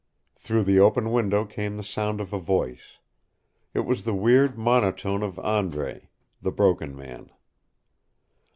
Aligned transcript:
Through 0.33 0.63
the 0.63 0.79
open 0.79 1.11
window 1.11 1.45
came 1.45 1.77
the 1.77 1.83
sound 1.83 2.19
of 2.19 2.33
a 2.33 2.39
voice. 2.39 2.97
It 3.75 3.81
was 3.81 4.03
the 4.03 4.15
weird 4.15 4.57
monotone 4.57 5.21
of 5.21 5.37
Andre, 5.37 6.09
the 6.41 6.51
Broken 6.51 6.95
Man. 6.95 7.29